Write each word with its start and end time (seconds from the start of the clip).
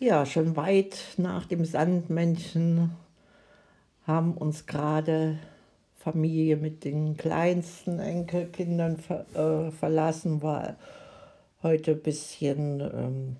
Ja, 0.00 0.24
schon 0.26 0.54
weit 0.54 0.96
nach 1.16 1.46
dem 1.46 1.64
Sandmännchen 1.64 2.92
haben 4.06 4.34
uns 4.34 4.66
gerade 4.66 5.38
Familie 5.98 6.56
mit 6.56 6.84
den 6.84 7.16
kleinsten 7.16 7.98
Enkelkindern 7.98 8.96
ver 8.96 9.26
äh, 9.34 9.72
verlassen, 9.72 10.40
war 10.40 10.76
heute 11.62 11.92
ein 11.92 12.02
bisschen 12.02 12.80
ähm, 12.80 13.36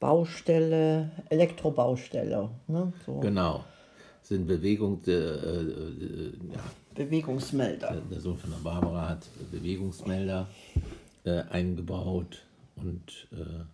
Baustelle, 0.00 1.10
Elektrobaustelle. 1.28 2.48
Ne? 2.66 2.92
So. 3.04 3.20
Genau. 3.20 3.64
Sind 4.22 4.46
Bewegung, 4.46 5.02
äh, 5.06 5.10
äh, 5.10 6.32
ja, 6.50 6.60
Bewegungsmelder. 6.94 8.00
der, 8.10 8.20
Sohn 8.20 8.38
von 8.38 8.50
der 8.50 8.58
Barbara 8.58 9.10
hat 9.10 9.26
Bewegungsmelder 9.50 10.48
äh, 11.24 11.42
eingebaut 11.50 12.42
und 12.76 13.28
äh, 13.32 13.64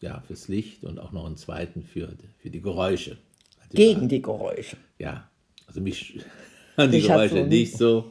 ja, 0.00 0.22
fürs 0.26 0.48
Licht 0.48 0.84
und 0.84 0.98
auch 0.98 1.12
noch 1.12 1.26
einen 1.26 1.36
zweiten 1.36 1.82
für, 1.82 2.08
für 2.38 2.50
die 2.50 2.60
Geräusche. 2.60 3.18
Also 3.60 3.74
Gegen 3.76 4.08
die 4.08 4.22
Geräusche. 4.22 4.76
Ja, 4.98 5.28
also 5.66 5.80
mich 5.80 6.18
an 6.76 6.90
die 6.90 6.98
Ich 6.98 7.06
Geräusche 7.06 7.40
so- 7.42 7.46
nicht 7.46 7.76
so, 7.76 8.10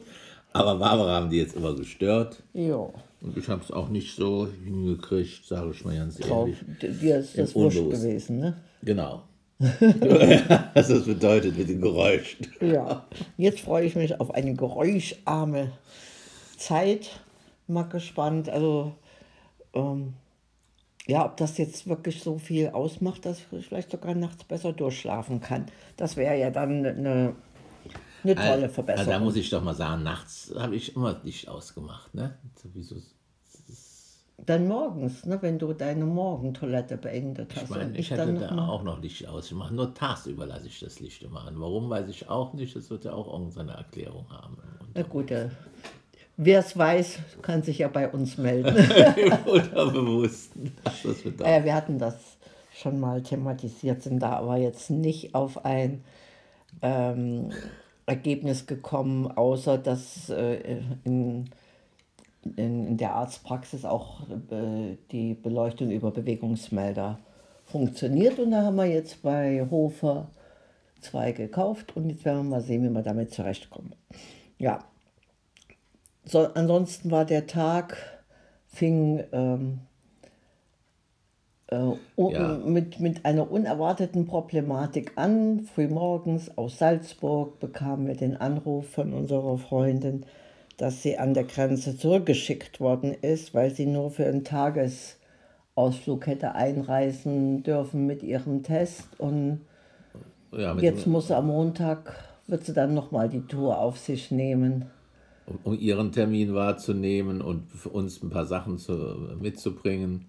aber 0.52 0.76
Barbara 0.76 1.16
haben 1.16 1.30
die 1.30 1.38
jetzt 1.38 1.56
immer 1.56 1.74
gestört. 1.74 2.42
Ja, 2.54 2.88
Und 3.20 3.36
ich 3.36 3.48
habe 3.48 3.62
es 3.62 3.70
auch 3.70 3.88
nicht 3.88 4.14
so 4.16 4.48
hingekriegt, 4.64 5.44
sage 5.46 5.70
ich 5.72 5.84
mal 5.84 5.96
ganz 5.96 6.16
drauf. 6.18 6.48
ehrlich. 6.80 6.98
Dir 7.00 7.18
ist 7.18 7.36
das 7.38 7.54
wurscht 7.54 7.78
gewesen, 7.78 8.38
ne? 8.38 8.56
Genau. 8.82 9.22
Was 9.58 10.88
das 10.88 11.04
bedeutet 11.04 11.58
mit 11.58 11.68
den 11.68 11.80
Geräuschen. 11.82 12.46
Ja. 12.62 13.06
Jetzt 13.36 13.60
freue 13.60 13.84
ich 13.84 13.94
mich 13.94 14.18
auf 14.18 14.30
eine 14.32 14.54
geräuscharme 14.54 15.70
Zeit. 16.56 17.20
Mal 17.66 17.82
gespannt. 17.84 18.48
Also, 18.48 18.92
ähm, 19.74 20.14
ja, 21.10 21.24
ob 21.26 21.36
das 21.36 21.58
jetzt 21.58 21.88
wirklich 21.88 22.22
so 22.22 22.38
viel 22.38 22.68
ausmacht, 22.68 23.26
dass 23.26 23.40
ich 23.52 23.66
vielleicht 23.66 23.90
sogar 23.90 24.14
nachts 24.14 24.44
besser 24.44 24.72
durchschlafen 24.72 25.40
kann. 25.40 25.66
Das 25.96 26.16
wäre 26.16 26.38
ja 26.38 26.50
dann 26.50 26.84
eine, 26.86 27.34
eine 28.22 28.34
tolle 28.34 28.48
Also, 28.52 28.68
Verbesserung. 28.68 29.10
da 29.12 29.18
muss 29.18 29.36
ich 29.36 29.50
doch 29.50 29.62
mal 29.62 29.74
sagen, 29.74 30.02
nachts 30.02 30.52
habe 30.56 30.76
ich 30.76 30.94
immer 30.94 31.20
Licht 31.24 31.48
ausgemacht. 31.48 32.14
Ne? 32.14 32.38
Sowieso. 32.62 32.96
dann 34.46 34.66
morgens, 34.68 35.26
ne, 35.26 35.36
wenn 35.42 35.58
du 35.58 35.72
deine 35.74 36.04
Morgentoilette 36.06 36.96
beendet 36.96 37.54
hast. 37.54 37.64
Ich 37.64 37.70
meine, 37.70 37.96
ich 37.98 38.08
dann 38.08 38.18
hätte 38.20 38.32
noch 38.32 38.48
da 38.48 38.54
mal- 38.54 38.68
auch 38.68 38.82
noch 38.82 39.00
Licht 39.02 39.26
ausgemacht. 39.28 39.72
Nur 39.72 39.92
tagsüber 39.94 40.46
lasse 40.46 40.66
ich 40.68 40.80
das 40.80 40.98
Licht 41.00 41.22
immer 41.22 41.46
an. 41.46 41.60
Warum, 41.60 41.90
weiß 41.90 42.08
ich 42.08 42.28
auch 42.30 42.54
nicht. 42.54 42.74
Das 42.74 42.88
wird 42.88 43.04
ja 43.04 43.12
auch 43.12 43.30
irgendeine 43.32 43.72
Erklärung 43.72 44.26
haben. 44.30 44.56
Na 44.94 45.02
gut, 45.02 45.30
äh, 45.30 45.50
wer 46.42 46.60
es 46.60 46.76
weiß, 46.76 47.18
kann 47.42 47.62
sich 47.62 47.78
ja 47.78 47.88
bei 47.88 48.08
uns 48.08 48.38
melden. 48.38 48.74
Unterbewussten. 49.46 50.72
Äh, 51.40 51.64
wir 51.64 51.74
hatten 51.74 51.98
das 51.98 52.16
schon 52.72 52.98
mal 52.98 53.22
thematisiert, 53.22 54.02
sind 54.02 54.20
da 54.20 54.32
aber 54.32 54.56
jetzt 54.56 54.90
nicht 54.90 55.34
auf 55.34 55.64
ein 55.64 56.02
ähm, 56.80 57.50
Ergebnis 58.06 58.66
gekommen, 58.66 59.30
außer 59.30 59.76
dass 59.76 60.30
äh, 60.30 60.80
in, 61.04 61.50
in, 62.56 62.86
in 62.86 62.96
der 62.96 63.14
Arztpraxis 63.14 63.84
auch 63.84 64.22
äh, 64.30 64.96
die 65.12 65.34
Beleuchtung 65.34 65.90
über 65.90 66.10
Bewegungsmelder 66.10 67.18
funktioniert. 67.66 68.38
Und 68.38 68.52
da 68.52 68.62
haben 68.62 68.76
wir 68.76 68.86
jetzt 68.86 69.22
bei 69.22 69.66
Hofer 69.70 70.30
zwei 71.02 71.32
gekauft 71.32 71.96
und 71.96 72.08
jetzt 72.08 72.24
werden 72.24 72.44
wir 72.44 72.56
mal 72.56 72.60
sehen, 72.62 72.82
wie 72.82 72.90
wir 72.90 73.02
damit 73.02 73.32
zurechtkommen. 73.32 73.94
Ja, 74.58 74.80
so, 76.30 76.48
ansonsten 76.54 77.10
war 77.10 77.24
der 77.24 77.46
Tag, 77.46 77.96
fing 78.68 79.24
ähm, 79.32 79.80
äh, 81.66 81.76
Ja. 82.16 82.58
mit, 82.64 83.00
mit 83.00 83.24
einer 83.24 83.50
unerwarteten 83.50 84.26
Problematik 84.26 85.12
an. 85.16 85.60
Frühmorgens 85.74 86.56
aus 86.56 86.78
Salzburg 86.78 87.58
bekamen 87.58 88.06
wir 88.06 88.16
den 88.16 88.36
Anruf 88.36 88.90
von 88.90 89.12
unserer 89.12 89.58
Freundin, 89.58 90.24
dass 90.76 91.02
sie 91.02 91.18
an 91.18 91.34
der 91.34 91.44
Grenze 91.44 91.96
zurückgeschickt 91.96 92.80
worden 92.80 93.12
ist, 93.12 93.52
weil 93.54 93.74
sie 93.74 93.86
nur 93.86 94.10
für 94.10 94.26
einen 94.26 94.44
Tagesausflug 94.44 96.26
hätte 96.26 96.54
einreisen 96.54 97.62
dürfen 97.64 98.06
mit 98.06 98.22
ihrem 98.22 98.62
Test. 98.62 99.08
Und 99.18 99.62
ja, 100.52 100.76
jetzt 100.78 101.06
muss 101.06 101.28
sie 101.28 101.36
am 101.36 101.48
Montag, 101.48 102.14
wird 102.46 102.64
sie 102.64 102.72
dann 102.72 102.94
nochmal 102.94 103.28
die 103.28 103.46
Tour 103.46 103.78
auf 103.78 103.98
sich 103.98 104.30
nehmen. 104.30 104.86
Um, 105.64 105.78
ihren 105.78 106.12
Termin 106.12 106.54
wahrzunehmen 106.54 107.40
und 107.40 107.70
für 107.72 107.88
uns 107.90 108.22
ein 108.22 108.30
paar 108.30 108.46
Sachen 108.46 108.78
zu, 108.78 108.92
mitzubringen. 109.40 110.26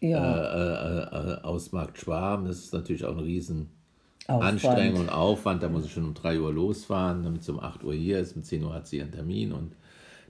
Ja, 0.00 0.44
äh, 0.44 1.02
äh, 1.02 1.32
äh, 1.34 1.42
aus 1.42 1.72
Markt 1.72 1.98
Schwaben. 1.98 2.46
Das 2.46 2.58
ist 2.58 2.72
natürlich 2.72 3.04
auch 3.04 3.12
ein 3.16 3.22
riesen 3.22 3.68
Aufwand. 4.28 4.44
Anstrengung 4.64 5.00
und 5.02 5.08
Aufwand. 5.10 5.62
Da 5.62 5.68
muss 5.68 5.84
ich 5.84 5.92
schon 5.92 6.04
um 6.06 6.14
3 6.14 6.40
Uhr 6.40 6.52
losfahren, 6.52 7.22
damit 7.22 7.42
sie 7.44 7.52
um 7.52 7.60
8 7.60 7.84
Uhr 7.84 7.92
hier 7.92 8.18
ist. 8.18 8.34
Um 8.34 8.42
10 8.42 8.64
Uhr 8.64 8.72
hat 8.72 8.86
sie 8.86 8.96
ihren 8.98 9.12
Termin 9.12 9.52
und 9.52 9.72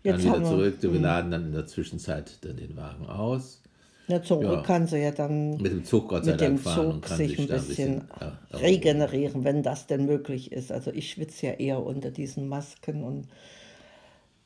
dann 0.03 0.15
Jetzt 0.15 0.25
wieder 0.25 0.33
haben 0.33 0.43
wir- 0.43 0.51
zurück. 0.51 0.75
Wir 0.81 1.01
laden 1.01 1.31
dann 1.31 1.45
in 1.47 1.53
der 1.53 1.67
Zwischenzeit 1.67 2.45
dann 2.45 2.57
den 2.57 2.77
Wagen 2.77 3.07
aus. 3.07 3.63
Ja, 4.09 4.21
zum 4.21 4.43
Ja. 4.43 4.61
Kann 4.63 4.89
sie 4.89 4.99
ja 4.99 5.13
dann 5.13 5.59
Mit 5.59 5.71
dem 5.71 5.85
Zug 5.85 6.09
Gott 6.09 6.25
sei 6.25 6.33
mit 6.33 6.41
Dank 6.41 6.57
dem 6.57 6.59
fahren 6.59 6.87
und 6.87 6.93
Zug 6.95 7.03
kann 7.05 7.17
sich 7.19 7.39
ein 7.39 7.47
bisschen 7.47 7.95
ja, 8.21 8.39
ja, 8.51 8.59
regenerieren, 8.59 9.45
wenn 9.45 9.63
das 9.63 9.87
denn 9.87 10.07
möglich 10.07 10.51
ist. 10.51 10.73
Also 10.73 10.91
ich 10.91 11.11
schwitze 11.13 11.47
ja 11.47 11.53
eher 11.53 11.85
unter 11.87 12.11
diesen 12.11 12.49
Masken 12.49 13.05
und 13.05 13.29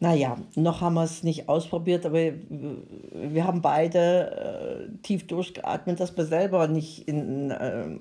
naja, 0.01 0.37
noch 0.55 0.81
haben 0.81 0.95
wir 0.95 1.05
es 1.05 1.23
nicht 1.23 1.49
ausprobiert, 1.49 2.05
aber 2.05 2.19
wir 2.19 3.47
haben 3.47 3.63
beide 3.63 4.89
äh, 4.91 5.03
tief 5.03 5.27
durchgeatmet, 5.27 6.01
dass 6.01 6.17
wir 6.17 6.27
selber 6.27 6.69
nicht 6.69 7.09
in 7.09 7.51
äh, 7.51 7.99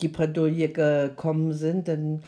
die 0.00 0.08
Bredouille 0.08 0.68
gekommen 0.68 1.52
sind, 1.52 1.88
denn 1.88 2.22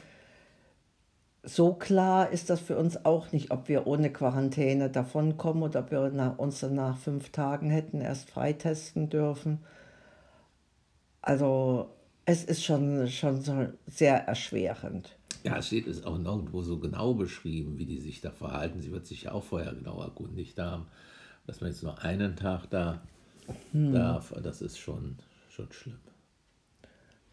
so 1.44 1.74
klar 1.74 2.30
ist 2.30 2.50
das 2.50 2.60
für 2.60 2.76
uns 2.76 3.04
auch 3.04 3.32
nicht, 3.32 3.50
ob 3.50 3.68
wir 3.68 3.86
ohne 3.86 4.12
Quarantäne 4.12 4.90
davonkommen 4.90 5.62
oder 5.64 5.80
ob 5.80 5.90
wir 5.90 6.10
nach, 6.10 6.38
uns 6.38 6.62
nach 6.62 6.96
fünf 6.98 7.30
Tagen 7.30 7.70
hätten 7.70 8.00
erst 8.00 8.30
freitesten 8.30 9.10
dürfen. 9.10 9.58
Also 11.20 11.90
es 12.24 12.44
ist 12.44 12.64
schon, 12.64 13.08
schon 13.08 13.42
sehr 13.86 14.26
erschwerend. 14.26 15.16
Ja, 15.44 15.58
es 15.58 15.66
steht 15.66 15.86
es 15.86 16.04
auch 16.04 16.18
nirgendwo 16.18 16.62
so 16.62 16.78
genau 16.78 17.14
beschrieben, 17.14 17.78
wie 17.78 17.86
die 17.86 17.98
sich 17.98 18.20
da 18.20 18.30
verhalten. 18.30 18.80
Sie 18.80 18.92
wird 18.92 19.06
sich 19.06 19.22
ja 19.24 19.32
auch 19.32 19.44
vorher 19.44 19.72
genau 19.74 20.00
erkundigt 20.02 20.58
haben. 20.58 20.86
Dass 21.46 21.60
man 21.60 21.70
jetzt 21.70 21.82
nur 21.82 22.00
einen 22.02 22.36
Tag 22.36 22.66
da 22.70 23.00
Hm. 23.72 23.92
darf, 23.92 24.32
das 24.42 24.62
ist 24.62 24.78
schon, 24.78 25.16
schon 25.50 25.70
schlimm. 25.72 25.98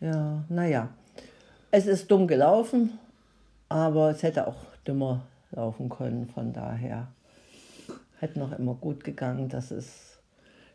Ja, 0.01 0.43
naja. 0.49 0.89
Es 1.71 1.85
ist 1.85 2.09
dumm 2.09 2.27
gelaufen, 2.27 2.97
aber 3.67 4.09
es 4.09 4.23
hätte 4.23 4.47
auch 4.47 4.55
dümmer 4.87 5.21
laufen 5.51 5.89
können. 5.89 6.27
Von 6.27 6.51
daher 6.53 7.11
hätte 8.19 8.39
noch 8.39 8.57
immer 8.57 8.73
gut 8.73 9.03
gegangen, 9.03 9.49
dass 9.49 9.69
es 9.71 10.17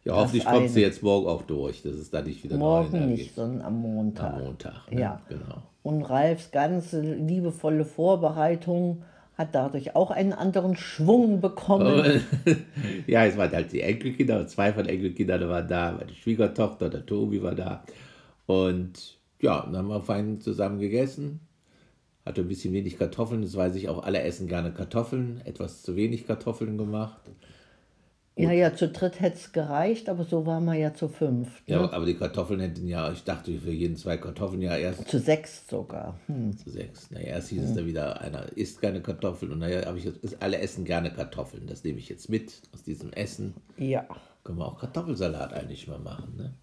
Ja, 0.05 0.15
hoffentlich 0.15 0.45
kommt 0.45 0.71
sie 0.71 0.83
jetzt 0.83 1.03
morgen 1.03 1.27
auch 1.27 1.43
durch, 1.43 1.83
dass 1.83 1.95
es 1.95 2.11
da 2.11 2.23
nicht 2.23 2.45
wieder 2.45 2.57
morgen 2.57 3.09
nicht, 3.09 3.35
sondern 3.35 3.63
am 3.63 3.81
Montag. 3.81 4.35
Am 4.35 4.41
Montag. 4.41 4.93
Ne? 4.93 5.01
Ja. 5.01 5.21
Genau. 5.29 5.63
Und 5.85 6.01
Ralfs 6.03 6.51
ganze 6.51 7.03
liebevolle 7.03 7.85
Vorbereitung 7.85 9.03
hat 9.37 9.55
dadurch 9.55 9.95
auch 9.95 10.11
einen 10.11 10.33
anderen 10.33 10.77
Schwung 10.77 11.43
bekommen. 11.43 12.23
ja, 13.07 13.27
es 13.27 13.37
waren 13.37 13.53
halt 13.53 13.71
die 13.71 13.83
Enkelkinder, 13.83 14.47
zwei 14.47 14.73
von 14.73 14.87
Enkelkindern 14.87 15.47
waren 15.47 15.69
da, 15.69 15.93
meine 15.93 16.15
Schwiegertochter, 16.15 16.89
der 16.89 17.05
Tobi 17.05 17.43
war 17.43 17.55
da. 17.55 17.85
Und 18.47 19.19
ja, 19.43 19.61
dann 19.61 19.77
haben 19.77 19.89
wir 19.89 20.01
fein 20.01 20.41
zusammen 20.41 20.81
gegessen. 20.81 21.41
Hatte 22.25 22.41
ein 22.41 22.49
bisschen 22.49 22.73
wenig 22.73 22.97
Kartoffeln, 22.97 23.43
das 23.43 23.55
weiß 23.55 23.75
ich 23.77 23.91
auch, 23.91 24.03
alle 24.03 24.23
essen 24.23 24.49
gerne 24.49 24.73
Kartoffeln, 24.73 25.43
etwas 25.45 25.83
zu 25.83 25.97
wenig 25.97 26.27
Kartoffeln 26.27 26.79
gemacht. 26.79 27.21
Ja, 28.37 28.51
ja, 28.51 28.75
zu 28.75 28.89
dritt 28.89 29.21
hätte 29.21 29.37
es 29.37 29.53
gereicht, 29.53 30.09
aber 30.09 30.25
so 30.25 30.45
waren 30.45 30.65
wir 30.65 30.75
ja 30.75 30.93
zu 30.93 31.09
fünf. 31.09 31.63
Ja, 31.67 31.79
Ne? 31.79 31.85
aber- 31.85 31.93
aber 31.95 32.07
die 32.07 32.17
Kartoffeln 32.17 32.59
hätten 32.59 32.89
ja, 32.89 33.13
ich 33.13 33.23
dachte 33.23 33.53
für 33.61 33.71
jeden 33.71 33.97
zwei 33.97 34.17
Kartoffeln 34.17 34.61
ja 34.61 34.77
erst 34.77 35.07
Zu 35.09 35.21
sechs 35.21 35.69
sogar. 35.69 36.19
Hm. 36.27 36.57
zu 36.59 36.69
sechs. 36.69 37.13
Naja, 37.13 37.27
erst 37.29 37.51
hieß 37.51 37.63
es 37.63 37.75
da 37.75 37.87
wieder, 37.87 38.21
einer 38.21 38.47
isst 38.57 38.83
keine 38.83 39.01
Kartoffeln 39.01 39.53
und 39.53 39.61
naja, 39.61 39.87
habe 39.87 39.99
ich 39.99 40.05
jetzt, 40.07 40.19
alle 40.43 40.59
essen 40.59 40.85
gerne 40.85 41.13
Kartoffeln. 41.13 41.69
Das 41.69 41.85
nehme 41.85 41.99
ich 42.01 42.09
jetzt 42.09 42.29
mit 42.29 42.61
aus 42.75 42.83
diesem 42.83 43.13
Essen. 43.13 43.55
Ja. 43.79 44.05
Können 44.43 44.59
wir 44.59 44.67
auch 44.67 44.81
Kartoffelsalat 44.81 45.53
eigentlich 45.53 45.87
mal 45.87 46.01
machen, 46.01 46.35
ne? 46.37 46.55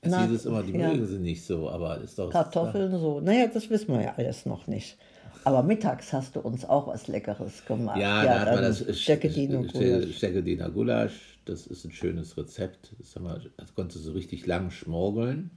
Es 0.00 0.12
Na, 0.12 0.22
hieß 0.24 0.32
es 0.34 0.46
immer, 0.46 0.62
die 0.62 0.72
ja. 0.72 0.88
mögen 0.92 1.06
sie 1.06 1.18
nicht 1.18 1.44
so, 1.44 1.68
aber 1.68 1.98
ist 2.00 2.18
doch. 2.18 2.30
Kartoffeln 2.30 2.92
so. 2.98 3.20
Naja, 3.20 3.48
das 3.52 3.68
wissen 3.68 3.92
wir 3.92 4.00
ja 4.02 4.14
alles 4.16 4.46
noch 4.46 4.66
nicht. 4.66 4.96
Aber 5.48 5.62
mittags 5.62 6.12
hast 6.12 6.36
du 6.36 6.40
uns 6.40 6.66
auch 6.66 6.88
was 6.88 7.08
Leckeres 7.08 7.64
gemacht. 7.64 7.98
Ja, 7.98 8.22
da 8.22 8.40
hat 8.40 8.52
man 8.52 8.62
das 8.62 8.84
Steckedino 9.00 9.62
Gulasch. 10.68 11.38
Das 11.46 11.66
ist 11.66 11.86
ein 11.86 11.92
schönes 11.92 12.36
Rezept. 12.36 12.90
Das, 12.98 13.16
haben 13.16 13.24
wir, 13.24 13.40
das 13.56 13.74
konntest 13.74 14.04
du 14.04 14.10
so 14.10 14.12
richtig 14.12 14.44
lang 14.46 14.70
schmorgeln. 14.70 15.50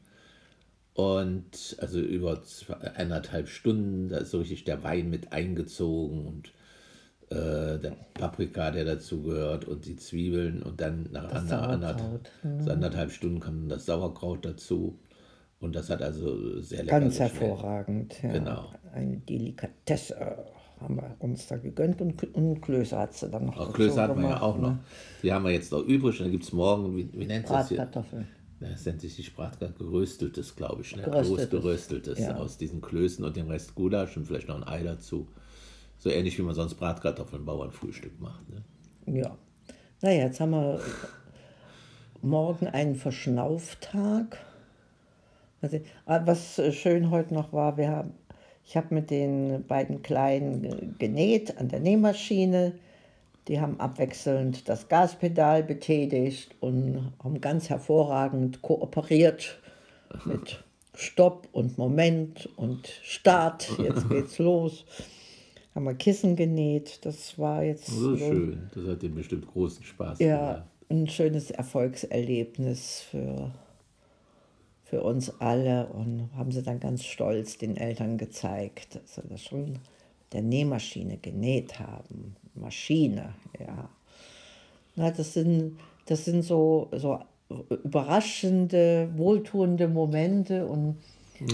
Und 0.94 1.76
also 1.80 2.00
über 2.00 2.42
zwei, 2.44 2.76
eineinhalb 2.76 3.50
Stunden, 3.50 4.08
da 4.08 4.20
ist 4.20 4.32
so 4.32 4.40
richtig 4.40 4.64
der 4.64 4.82
Wein 4.84 5.10
mit 5.10 5.34
eingezogen 5.34 6.26
und 6.26 6.54
äh, 7.30 7.78
der 7.78 7.98
Paprika, 8.14 8.72
der 8.72 8.86
dazu 8.86 9.24
gehört 9.24 9.66
und 9.66 9.86
die 9.86 9.98
Zwiebeln 9.98 10.64
und 10.64 10.80
dann 10.80 11.10
nach 11.12 11.30
ander, 11.34 11.68
anderthalb, 11.70 12.00
Sauerkraut, 12.00 12.32
so 12.64 12.72
anderthalb 12.72 13.12
Stunden 13.12 13.40
kam 13.42 13.68
das 13.68 13.86
Sauerkraut 13.86 14.46
dazu. 14.46 14.98
Und 15.62 15.76
das 15.76 15.90
hat 15.90 16.02
also 16.02 16.60
sehr 16.60 16.84
lecker 16.84 17.00
Ganz 17.00 17.18
geschmeckt. 17.18 17.40
hervorragend. 17.42 18.24
Ja. 18.24 18.32
Genau. 18.34 18.72
Eine 18.94 19.18
Delikatesse 19.18 20.16
äh, 20.20 20.36
haben 20.82 20.96
wir 20.98 21.16
uns 21.20 21.48
da 21.48 21.58
gegönnt 21.58 22.02
und, 22.02 22.24
und 22.36 22.62
Klöße 22.62 22.98
hat 22.98 23.14
sie 23.14 23.30
dann 23.30 23.46
noch 23.46 23.58
Auch 23.58 23.72
Klöße 23.74 24.02
hatten 24.02 24.22
wir 24.22 24.30
ja 24.30 24.42
auch 24.42 24.58
noch. 24.58 24.72
ne? 24.72 24.80
Die 25.24 25.32
haben 25.32 25.46
wir 25.46 25.52
jetzt 25.52 25.72
noch 25.72 25.84
übrig. 25.84 26.20
Und 26.20 26.26
dann 26.26 26.32
gibt 26.32 26.44
es 26.44 26.52
morgen, 26.52 26.98
wie, 26.98 27.10
wie 27.14 27.26
nennt 27.26 27.50
das 27.50 27.70
hier? 27.70 27.78
Bratkartoffeln. 27.78 28.28
Das 28.60 28.86
nennt 28.86 29.02
sich 29.02 29.16
die 29.16 29.24
Bratkartoffel, 29.30 29.88
gerösteltes, 29.88 30.56
glaube 30.56 30.82
ich. 30.82 30.96
Ne? 30.96 31.04
Gerösteltes. 31.04 31.50
Groß 31.50 31.62
gerösteltes 31.62 32.20
Ja. 32.20 32.36
aus 32.36 32.58
diesen 32.58 32.82
Klößen 32.82 33.24
und 33.24 33.36
dem 33.36 33.48
Rest 33.48 33.74
Gulasch 33.76 34.18
und 34.18 34.26
vielleicht 34.26 34.48
noch 34.48 34.56
ein 34.56 34.68
Ei 34.68 34.84
dazu. 34.84 35.28
So 36.00 36.10
ähnlich 36.10 36.38
wie 36.38 36.42
man 36.44 36.56
sonst 36.56 36.74
Bratkartoffeln 36.76 37.46
Bauernfrühstück 37.46 38.20
macht. 38.20 38.44
Ne? 38.50 39.20
Ja. 39.20 39.38
Naja, 40.02 40.24
jetzt 40.26 40.40
haben 40.40 40.52
wir 40.52 40.80
morgen 42.22 42.68
einen 42.68 42.96
Verschnauftag. 42.96 44.38
Also, 45.62 45.80
ah, 46.06 46.22
Was 46.26 46.58
äh, 46.60 46.72
schön 46.72 47.12
heute 47.12 47.34
noch 47.34 47.54
war, 47.54 47.78
wir 47.78 47.90
haben, 47.90 48.14
ich 48.66 48.76
habe 48.78 48.94
mit 48.94 49.10
den 49.12 49.64
beiden 49.68 50.02
Kleinen 50.02 50.62
ge- 50.64 50.88
genäht 50.98 51.58
an 51.58 51.68
der 51.70 51.80
Nähmaschine. 51.80 52.74
Die 53.48 53.60
haben 53.60 53.80
abwechselnd 53.80 54.70
das 54.70 54.88
Gaspedal 54.88 55.64
betätigt 55.64 56.56
und 56.60 57.12
haben 57.24 57.42
ganz 57.42 57.70
hervorragend 57.70 58.62
kooperiert 58.62 59.60
mit 60.26 60.64
Stopp 60.94 61.48
und 61.52 61.78
Moment 61.78 62.48
und 62.58 62.88
Start. 63.04 63.70
Jetzt 63.80 64.10
geht's 64.10 64.38
los. 64.40 64.86
Haben 65.74 65.86
wir 65.86 65.96
Kissen 65.96 66.36
genäht. 66.36 67.00
Das 67.06 67.40
war 67.40 67.64
jetzt 67.64 67.88
So 67.88 68.16
so 68.16 68.18
schön. 68.18 68.70
Das 68.76 68.86
hat 68.88 69.02
dem 69.02 69.16
bestimmt 69.16 69.48
großen 69.48 69.84
Spaß 69.86 70.20
ja, 70.20 70.54
gemacht. 70.54 70.64
ein 70.90 71.08
schönes 71.08 71.50
Erfolgserlebnis 71.50 73.02
für, 73.10 73.52
für 74.92 75.02
uns 75.02 75.32
alle 75.40 75.88
und 75.88 76.30
haben 76.36 76.52
sie 76.52 76.62
dann 76.62 76.82
ganz 76.82 77.06
stolz 77.06 77.58
den 77.58 77.78
Eltern 77.78 78.18
gezeigt, 78.18 78.96
dass 78.96 79.16
sie 79.16 79.22
das 79.30 79.42
schon 79.42 79.80
der 80.34 80.42
Nähmaschine 80.42 81.18
genäht 81.18 81.80
haben. 81.80 82.36
Maschine, 82.56 83.34
ja. 83.58 83.90
Na, 84.98 85.10
das 85.10 85.34
sind, 85.34 85.80
das 86.08 86.26
sind 86.26 86.44
so, 86.44 86.90
so 86.92 87.20
überraschende, 87.70 89.10
wohltuende 89.16 89.88
Momente 89.88 90.68
und 90.68 90.98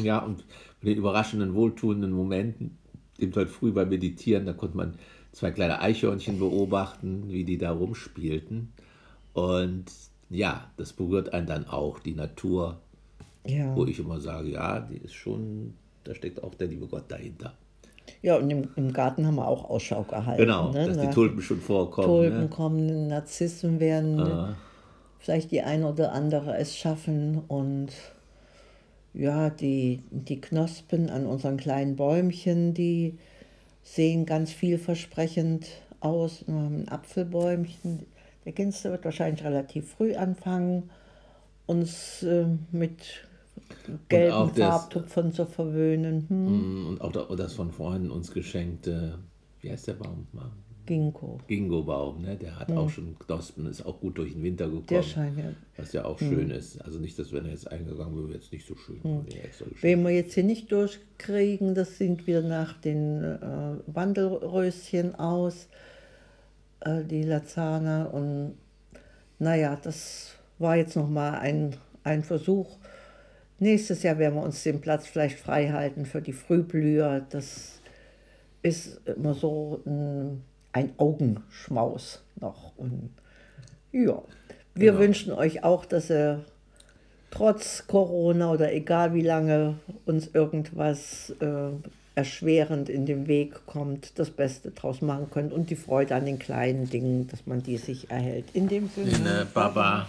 Ja, 0.02 0.18
und 0.18 0.44
mit 0.82 0.94
den 0.94 0.98
überraschenden, 0.98 1.54
wohltuenden 1.54 2.12
Momenten, 2.12 2.80
eben 3.20 3.36
heute 3.36 3.52
früh 3.52 3.72
beim 3.72 3.90
Meditieren, 3.90 4.48
da 4.48 4.54
konnte 4.54 4.78
man 4.78 4.96
zwei 5.32 5.52
kleine 5.52 5.80
Eichhörnchen 5.80 6.40
beobachten, 6.40 7.26
wie 7.28 7.44
die 7.44 7.60
da 7.60 7.72
rumspielten. 7.72 8.74
Und 9.34 9.86
ja, 10.32 10.72
das 10.78 10.92
berührt 10.92 11.34
einen 11.34 11.46
dann 11.46 11.68
auch, 11.68 12.00
die 12.00 12.16
Natur, 12.16 12.82
ja. 13.50 13.76
wo 13.76 13.86
ich 13.86 14.00
immer 14.00 14.20
sage, 14.20 14.50
ja, 14.50 14.80
die 14.80 14.98
ist 14.98 15.14
schon, 15.14 15.74
da 16.04 16.14
steckt 16.16 16.44
auch 16.44 16.56
der 16.56 16.68
liebe 16.68 16.88
Gott 16.88 17.06
dahinter. 17.10 17.54
Ja, 18.22 18.38
und 18.38 18.50
im, 18.50 18.70
im 18.76 18.94
Garten 18.94 19.26
haben 19.28 19.36
wir 19.36 19.48
auch 19.48 19.70
Ausschau 19.70 20.04
gehalten. 20.04 20.42
Genau, 20.42 20.72
ne? 20.72 20.88
dass 20.88 20.98
die 20.98 21.10
Tulpen 21.10 21.42
schon 21.42 21.60
vorkommen. 21.60 22.08
Tulpen 22.08 22.42
Ne? 22.42 22.48
kommen, 22.48 23.08
Narzissen 23.08 23.80
werden 23.80 24.20
Ah. 24.20 24.56
vielleicht 25.20 25.52
die 25.52 25.62
ein 25.62 25.84
oder 25.84 26.14
andere 26.14 26.58
es 26.58 26.76
schaffen 26.78 27.42
und 27.48 27.90
ja, 29.14 29.50
die, 29.50 30.04
die 30.12 30.40
Knospen 30.40 31.10
an 31.10 31.26
unseren 31.26 31.58
kleinen 31.58 31.96
Bäumchen, 31.96 32.74
die 32.74 33.18
sehen 33.84 34.26
ganz 34.26 34.52
vielversprechend 34.52 35.68
aus. 36.00 36.44
Wir 36.46 36.56
haben 36.56 36.82
ein 36.84 36.90
Apfelbäumchen. 36.90 38.06
Der 38.46 38.52
Ginste 38.52 38.92
wird 38.92 39.06
wahrscheinlich 39.06 39.44
relativ 39.44 39.90
früh 39.92 40.16
anfangen, 40.16 40.90
uns 41.66 42.24
äh, 42.24 42.46
mit 42.72 43.28
gelben 44.10 44.52
das- 44.56 44.58
Farbtupfern 44.70 45.32
zu 45.32 45.46
verwöhnen. 45.46 46.26
Hm? 46.30 46.88
Und 46.88 47.02
auch 47.02 47.12
da- 47.12 47.28
das 47.36 47.54
von 47.54 47.72
vorhin 47.72 48.10
uns 48.12 48.32
geschenkte, 48.32 49.20
wie 49.62 49.72
heißt 49.72 49.88
der 49.88 49.94
Baum? 49.94 50.28
Ginkgo. 50.86 51.38
Gingo-Baum, 51.48 52.22
ne? 52.22 52.38
der 52.38 52.58
hat 52.58 52.72
auch 52.72 52.90
schon 52.90 53.20
Knospen, 53.20 53.66
ist 53.66 53.86
auch 53.86 54.00
gut 54.00 54.18
durch 54.18 54.32
den 54.32 54.42
Winter 54.42 54.68
gekommen. 54.68 54.84
Hm. 54.88 54.96
Der 54.96 55.04
scheint 55.04 55.38
ja. 55.38 55.44
Was 55.76 55.92
ja 55.92 56.06
auch 56.06 56.18
schön 56.18 56.50
ist. 56.50 56.82
Also 56.82 56.98
nicht, 57.00 57.20
dass 57.20 57.34
wenn 57.34 57.44
er 57.44 57.52
jetzt 57.52 57.70
eingegangen 57.70 58.16
wäre, 58.16 58.36
jetzt 58.38 58.54
nicht 58.54 58.66
so 58.66 58.74
schön. 58.78 59.04
Hm. 59.04 59.26
Nee, 59.28 59.40
extra 59.44 59.66
geschön. 59.66 59.82
Wen 59.82 60.04
wir 60.04 60.12
jetzt 60.12 60.34
hier 60.34 60.46
nicht 60.46 60.72
durchkriegen, 60.72 61.76
das 61.76 61.98
sind 61.98 62.26
wir 62.26 62.42
nach 62.42 62.80
den 62.80 63.22
äh, 63.22 63.38
Wandelröschen 63.88 65.16
aus, 65.16 65.68
äh, 66.80 67.04
die 67.04 67.24
Lazane. 67.24 68.10
Und 68.10 68.54
naja, 69.40 69.78
das 69.84 70.36
war 70.58 70.78
jetzt 70.78 70.96
nochmal 70.96 71.34
ein, 71.40 71.76
ein 72.06 72.24
Versuch. 72.24 72.78
Nächstes 73.60 74.04
Jahr 74.04 74.20
werden 74.20 74.36
wir 74.36 74.44
uns 74.44 74.62
den 74.64 74.82
Platz 74.82 75.08
vielleicht 75.08 75.40
frei 75.40 75.70
halten 75.70 76.06
für 76.06 76.22
die 76.22 76.34
Frühblüher. 76.34 77.26
Das 77.30 77.82
ist 78.62 79.02
immer 79.06 79.34
so 79.34 79.82
ein, 79.86 80.44
ein 80.74 80.92
Augenschmaus 80.98 82.22
noch. 82.40 82.78
Und 82.78 83.10
ja, 83.92 84.22
wir 84.76 84.92
Genau. 84.92 85.00
wünschen 85.04 85.32
euch 85.34 85.64
auch, 85.64 85.86
dass 85.86 86.12
ihr 86.12 86.46
trotz 87.32 87.88
Corona 87.88 88.52
oder 88.52 88.72
egal 88.74 89.14
wie 89.14 89.22
lange 89.22 89.80
uns 90.06 90.28
irgendwas 90.34 91.34
äh, 91.40 91.70
erschwerend 92.16 92.90
in 92.90 93.06
den 93.06 93.28
Weg 93.28 93.66
kommt, 93.66 94.18
das 94.20 94.30
Beste 94.32 94.72
draus 94.72 95.02
machen 95.02 95.30
könnt 95.32 95.54
und 95.54 95.70
die 95.70 95.76
Freude 95.76 96.16
an 96.16 96.26
den 96.26 96.40
kleinen 96.40 96.90
Dingen, 96.90 97.28
dass 97.28 97.46
man 97.46 97.62
die 97.64 97.78
sich 97.78 98.10
erhält. 98.10 98.46
In 98.54 98.68
dem 98.68 98.90
Sinne. 98.90 99.20
Ne, 99.20 99.48
Baba. 99.54 100.08